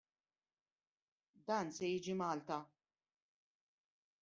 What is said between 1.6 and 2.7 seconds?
se jiġi Malta!